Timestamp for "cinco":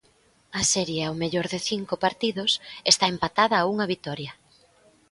1.69-1.95